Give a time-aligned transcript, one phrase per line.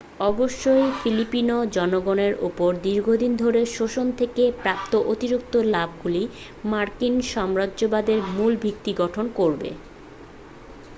[0.29, 6.23] অবশ্যই ফিলিপিনো জনগণের ওপর দীর্ঘদিন ধরে শোষণ থেকে প্রাপ্ত অতিরিক্ত লাভগুলি
[6.65, 9.69] মার্কিন সাম্রাজ্যবাদের মূল ভিত্তি গঠন করবে